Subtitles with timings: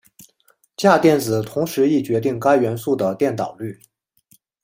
[0.75, 3.79] 价电子同时亦决定该元素的电导率。